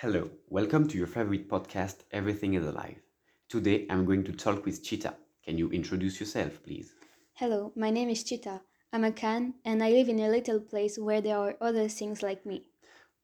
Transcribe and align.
Hello, 0.00 0.30
welcome 0.48 0.88
to 0.88 0.96
your 0.96 1.06
favorite 1.06 1.46
podcast, 1.46 2.04
Everything 2.10 2.54
is 2.54 2.66
Alive. 2.66 2.96
Today 3.50 3.86
I'm 3.90 4.06
going 4.06 4.24
to 4.24 4.32
talk 4.32 4.64
with 4.64 4.82
Cheetah. 4.82 5.14
Can 5.44 5.58
you 5.58 5.68
introduce 5.68 6.18
yourself, 6.18 6.64
please? 6.64 6.94
Hello, 7.34 7.70
my 7.76 7.90
name 7.90 8.08
is 8.08 8.24
Cheetah. 8.24 8.62
I'm 8.94 9.04
a 9.04 9.12
can 9.12 9.56
and 9.62 9.82
I 9.82 9.90
live 9.90 10.08
in 10.08 10.18
a 10.20 10.30
little 10.30 10.58
place 10.58 10.98
where 10.98 11.20
there 11.20 11.36
are 11.36 11.58
other 11.60 11.86
things 11.86 12.22
like 12.22 12.46
me. 12.46 12.64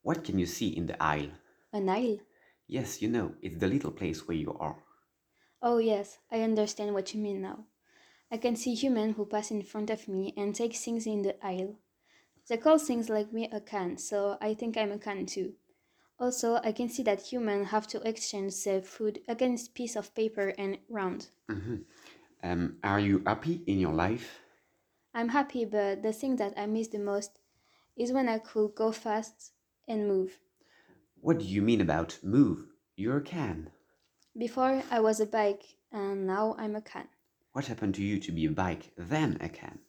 What 0.02 0.22
can 0.22 0.38
you 0.38 0.44
see 0.44 0.68
in 0.68 0.84
the 0.84 1.02
aisle? 1.02 1.30
An 1.72 1.88
aisle? 1.88 2.18
Yes, 2.66 3.00
you 3.00 3.08
know, 3.08 3.32
it's 3.40 3.58
the 3.58 3.68
little 3.68 3.90
place 3.90 4.28
where 4.28 4.36
you 4.36 4.54
are. 4.60 4.76
Oh, 5.62 5.78
yes, 5.78 6.18
I 6.30 6.42
understand 6.42 6.92
what 6.92 7.14
you 7.14 7.22
mean 7.22 7.40
now. 7.40 7.64
I 8.30 8.36
can 8.36 8.54
see 8.54 8.74
humans 8.74 9.16
who 9.16 9.24
pass 9.24 9.50
in 9.50 9.62
front 9.62 9.88
of 9.88 10.08
me 10.08 10.34
and 10.36 10.54
take 10.54 10.76
things 10.76 11.06
in 11.06 11.22
the 11.22 11.42
aisle. 11.42 11.78
They 12.50 12.58
call 12.58 12.78
things 12.78 13.08
like 13.08 13.32
me 13.32 13.48
a 13.50 13.62
can, 13.62 13.96
so 13.96 14.36
I 14.42 14.52
think 14.52 14.76
I'm 14.76 14.92
a 14.92 14.98
can 14.98 15.24
too. 15.24 15.54
Also, 16.18 16.56
I 16.64 16.72
can 16.72 16.88
see 16.88 17.02
that 17.02 17.20
humans 17.20 17.68
have 17.68 17.86
to 17.88 18.00
exchange 18.08 18.64
their 18.64 18.80
food 18.80 19.20
against 19.28 19.74
piece 19.74 19.96
of 19.96 20.14
paper 20.14 20.54
and 20.56 20.78
round. 20.88 21.28
Mhm. 21.48 21.84
Um, 22.42 22.78
are 22.82 23.00
you 23.00 23.22
happy 23.26 23.62
in 23.66 23.78
your 23.78 23.92
life? 23.92 24.40
I'm 25.14 25.28
happy, 25.30 25.64
but 25.64 26.02
the 26.02 26.12
thing 26.12 26.36
that 26.36 26.58
I 26.58 26.66
miss 26.66 26.88
the 26.88 26.98
most 26.98 27.38
is 27.96 28.12
when 28.12 28.28
I 28.28 28.38
could 28.38 28.74
go 28.74 28.92
fast 28.92 29.52
and 29.88 30.08
move. 30.08 30.40
What 31.20 31.38
do 31.38 31.44
you 31.44 31.60
mean 31.62 31.80
about 31.80 32.18
move? 32.22 32.72
You're 32.96 33.18
a 33.18 33.22
can. 33.22 33.70
Before 34.36 34.82
I 34.90 35.00
was 35.00 35.20
a 35.20 35.26
bike, 35.26 35.76
and 35.90 36.26
now 36.26 36.54
I'm 36.58 36.76
a 36.76 36.82
can. 36.82 37.08
What 37.52 37.66
happened 37.66 37.94
to 37.96 38.02
you 38.02 38.18
to 38.20 38.32
be 38.32 38.46
a 38.46 38.50
bike, 38.50 38.92
then 38.96 39.38
a 39.40 39.48
can? 39.48 39.80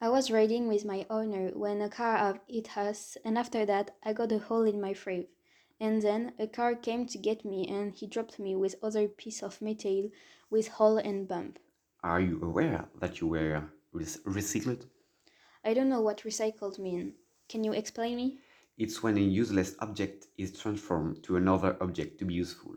I 0.00 0.08
was 0.08 0.30
riding 0.30 0.68
with 0.68 0.84
my 0.84 1.06
owner 1.10 1.50
when 1.50 1.80
a 1.80 1.88
car 1.88 2.40
hit 2.48 2.76
us, 2.76 3.16
and 3.24 3.36
after 3.36 3.64
that 3.66 3.96
I 4.04 4.12
got 4.12 4.30
a 4.32 4.38
hole 4.38 4.62
in 4.62 4.80
my 4.80 4.94
frame. 4.94 5.26
And 5.80 6.02
then 6.02 6.32
a 6.38 6.46
car 6.46 6.74
came 6.74 7.06
to 7.06 7.18
get 7.18 7.44
me, 7.44 7.66
and 7.68 7.94
he 7.94 8.06
dropped 8.06 8.38
me 8.38 8.56
with 8.56 8.74
other 8.82 9.08
piece 9.08 9.42
of 9.42 9.62
metal 9.62 10.10
with 10.50 10.68
hole 10.68 10.98
and 10.98 11.28
bump. 11.28 11.58
Are 12.02 12.20
you 12.20 12.40
aware 12.42 12.88
that 13.00 13.20
you 13.20 13.28
were 13.28 13.70
rec- 13.92 14.24
recycled? 14.24 14.86
I 15.64 15.74
don't 15.74 15.88
know 15.88 16.00
what 16.00 16.22
recycled 16.22 16.78
mean. 16.78 17.14
Can 17.48 17.64
you 17.64 17.72
explain 17.72 18.16
me? 18.16 18.38
It's 18.76 19.02
when 19.02 19.16
a 19.16 19.20
useless 19.20 19.74
object 19.80 20.26
is 20.36 20.58
transformed 20.58 21.22
to 21.24 21.36
another 21.36 21.76
object 21.80 22.18
to 22.18 22.24
be 22.24 22.34
useful. 22.34 22.76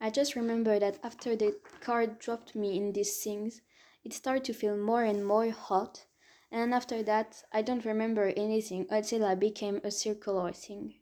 I 0.00 0.10
just 0.10 0.36
remember 0.36 0.78
that 0.78 0.98
after 1.02 1.36
the 1.36 1.56
car 1.80 2.06
dropped 2.06 2.54
me 2.54 2.76
in 2.76 2.92
these 2.92 3.22
things, 3.22 3.62
it 4.04 4.12
started 4.12 4.44
to 4.44 4.52
feel 4.52 4.76
more 4.76 5.04
and 5.04 5.26
more 5.26 5.50
hot, 5.50 6.04
and 6.50 6.74
after 6.74 7.02
that 7.04 7.42
I 7.52 7.62
don't 7.62 7.84
remember 7.84 8.32
anything 8.36 8.86
until 8.90 9.24
I 9.24 9.34
became 9.34 9.80
a 9.82 9.90
circular 9.90 10.52
thing. 10.52 10.94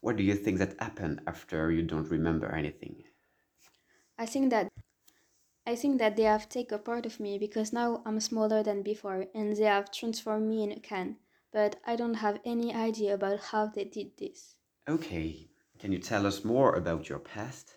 What 0.00 0.16
do 0.16 0.22
you 0.22 0.34
think 0.34 0.58
that 0.58 0.80
happened 0.80 1.20
after 1.26 1.70
you 1.70 1.82
don't 1.82 2.10
remember 2.10 2.54
anything? 2.54 3.04
I 4.18 4.26
think 4.26 4.50
that 4.50 4.68
I 5.66 5.76
think 5.76 5.98
that 5.98 6.16
they 6.16 6.22
have 6.22 6.48
taken 6.48 6.76
a 6.76 6.78
part 6.78 7.06
of 7.06 7.20
me 7.20 7.38
because 7.38 7.72
now 7.72 8.02
I'm 8.06 8.18
smaller 8.20 8.62
than 8.62 8.82
before 8.82 9.26
and 9.34 9.54
they 9.54 9.64
have 9.64 9.92
transformed 9.92 10.48
me 10.48 10.62
in 10.62 10.72
a 10.72 10.80
can, 10.80 11.16
but 11.52 11.76
I 11.86 11.96
don't 11.96 12.14
have 12.14 12.40
any 12.44 12.74
idea 12.74 13.14
about 13.14 13.40
how 13.40 13.66
they 13.66 13.84
did 13.84 14.16
this. 14.18 14.56
Okay, 14.88 15.48
can 15.78 15.92
you 15.92 15.98
tell 15.98 16.26
us 16.26 16.44
more 16.44 16.74
about 16.74 17.08
your 17.08 17.18
past? 17.18 17.76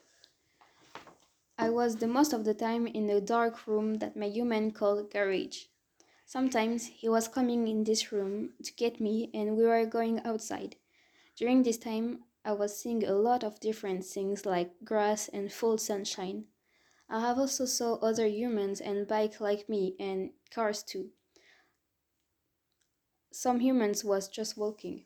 I 1.58 1.70
was 1.70 1.98
the 1.98 2.08
most 2.08 2.34
of 2.34 2.46
the 2.46 2.54
time 2.54 2.88
in 2.88 3.10
a 3.10 3.22
dark 3.22 3.68
room 3.68 3.96
that 3.96 4.18
my 4.18 4.26
human 4.26 4.72
called 4.72 5.12
garage. 5.12 5.66
Sometimes 6.26 6.88
he 6.88 7.10
was 7.10 7.28
coming 7.28 7.68
in 7.68 7.84
this 7.84 8.12
room 8.12 8.54
to 8.64 8.74
get 8.74 9.00
me 9.00 9.30
and 9.34 9.56
we 9.56 9.66
were 9.66 9.86
going 9.86 10.20
outside. 10.26 10.78
During 11.36 11.64
this 11.64 11.78
time 11.78 12.26
I 12.46 12.54
was 12.54 12.78
seeing 12.78 13.04
a 13.04 13.14
lot 13.14 13.44
of 13.44 13.60
different 13.60 14.06
things 14.06 14.46
like 14.46 14.84
grass 14.84 15.30
and 15.30 15.52
full 15.52 15.78
sunshine. 15.78 16.46
I 17.10 17.22
have 17.22 17.40
also 17.40 17.66
saw 17.66 17.96
other 17.96 18.28
humans 18.28 18.82
and 18.82 19.08
bike 19.08 19.40
like 19.40 19.70
me 19.70 19.96
and 20.00 20.32
cars 20.52 20.84
too. 20.84 21.12
Some 23.32 23.60
humans 23.60 24.04
was 24.04 24.28
just 24.28 24.58
walking. 24.58 25.06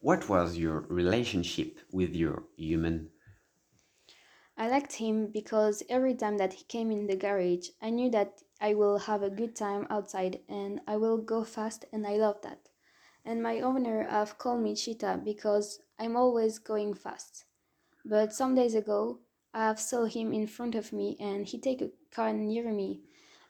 What 0.00 0.28
was 0.28 0.56
your 0.56 0.80
relationship 0.80 1.78
with 1.92 2.14
your 2.14 2.44
human? 2.56 3.10
I 4.56 4.68
liked 4.68 4.94
him 4.94 5.28
because 5.28 5.82
every 5.88 6.14
time 6.14 6.36
that 6.38 6.52
he 6.52 6.64
came 6.64 6.90
in 6.90 7.06
the 7.06 7.16
garage, 7.16 7.68
I 7.80 7.90
knew 7.90 8.10
that 8.10 8.42
I 8.60 8.74
will 8.74 8.98
have 8.98 9.22
a 9.22 9.30
good 9.30 9.56
time 9.56 9.86
outside 9.90 10.40
and 10.48 10.80
I 10.86 10.96
will 10.98 11.18
go 11.18 11.42
fast 11.42 11.84
and 11.92 12.06
I 12.06 12.16
love 12.16 12.42
that. 12.42 12.68
And 13.24 13.42
my 13.42 13.60
owner 13.60 14.04
have 14.08 14.38
called 14.38 14.62
me 14.62 14.74
Cheetah 14.74 15.20
because 15.24 15.80
I'm 15.98 16.16
always 16.16 16.58
going 16.58 16.94
fast. 16.94 17.44
But 18.04 18.32
some 18.32 18.54
days 18.54 18.74
ago, 18.74 19.20
I 19.54 19.66
have 19.66 19.80
saw 19.80 20.04
him 20.04 20.32
in 20.32 20.46
front 20.46 20.74
of 20.74 20.92
me 20.92 21.16
and 21.20 21.46
he 21.46 21.58
take 21.58 21.82
a 21.82 21.90
car 22.10 22.32
near 22.32 22.72
me 22.72 23.02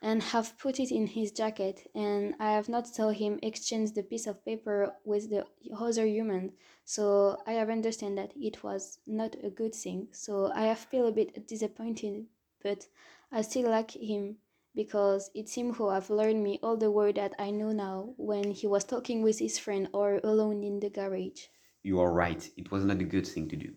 and 0.03 0.23
have 0.23 0.59
put 0.59 0.81
it 0.81 0.91
in 0.91 1.07
his 1.07 1.31
jacket 1.31 1.89
and 1.95 2.35
I 2.41 2.53
have 2.53 2.69
not 2.69 2.89
saw 2.89 3.11
him 3.11 3.39
exchange 3.43 3.93
the 3.93 4.03
piece 4.03 4.27
of 4.27 4.45
paper 4.45 4.97
with 5.05 5.31
the 5.31 5.47
other 5.79 6.05
human 6.05 6.53
so 6.85 7.41
I 7.47 7.53
have 7.53 7.71
understand 7.71 8.19
that 8.19 8.33
it 8.37 8.63
was 8.65 8.99
not 9.07 9.37
a 9.43 9.51
good 9.51 9.75
thing. 9.75 10.09
So 10.13 10.51
I 10.53 10.63
have 10.63 10.81
feel 10.81 11.07
a 11.07 11.13
bit 11.13 11.47
disappointed, 11.47 12.27
but 12.63 12.87
I 13.31 13.43
still 13.43 13.71
like 13.71 13.93
him 13.93 14.39
because 14.75 15.31
it 15.35 15.49
seemed 15.49 15.77
who 15.77 15.91
have 15.91 16.11
learned 16.11 16.43
me 16.43 16.59
all 16.63 16.77
the 16.77 16.91
word 16.91 17.17
that 17.17 17.35
I 17.39 17.51
know 17.51 17.73
now 17.73 18.15
when 18.17 18.51
he 18.51 18.67
was 18.67 18.85
talking 18.85 19.23
with 19.23 19.39
his 19.39 19.59
friend 19.59 19.89
or 19.93 20.21
alone 20.25 20.63
in 20.65 20.81
the 20.81 20.91
garage. 20.91 21.47
You 21.83 22.01
are 22.01 22.13
right, 22.13 22.49
it 22.57 22.71
was 22.71 22.85
not 22.85 23.01
a 23.01 23.05
good 23.05 23.27
thing 23.27 23.49
to 23.49 23.57
do. 23.57 23.73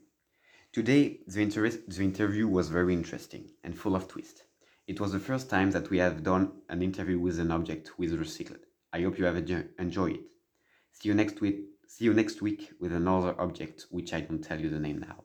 Today, 0.72 1.22
the, 1.28 1.42
inter- 1.42 1.70
the 1.70 2.04
interview 2.04 2.48
was 2.48 2.70
very 2.70 2.94
interesting 2.94 3.50
and 3.64 3.78
full 3.78 3.96
of 3.96 4.08
twists. 4.08 4.44
It 4.88 5.00
was 5.00 5.12
the 5.12 5.20
first 5.20 5.50
time 5.50 5.72
that 5.72 5.90
we 5.90 5.98
have 5.98 6.22
done 6.22 6.52
an 6.70 6.84
interview 6.84 7.20
with 7.20 7.40
an 7.40 7.50
object 7.52 7.98
with 7.98 8.20
recycled. 8.20 8.60
I 8.94 9.02
hope 9.02 9.18
you 9.18 9.26
have 9.26 9.36
enjo- 9.36 9.70
enjoyed 9.80 10.16
it. 10.18 10.26
See 10.92 11.10
you 11.10 11.16
next 11.16 11.42
week. 11.42 11.66
See 11.88 12.06
you 12.06 12.14
next 12.14 12.42
week 12.42 12.72
with 12.80 12.94
another 12.94 13.40
object, 13.40 13.86
which 13.90 14.14
I 14.14 14.22
don't 14.22 14.44
tell 14.44 14.60
you 14.60 14.70
the 14.70 14.80
name 14.80 15.00
now. 15.00 15.24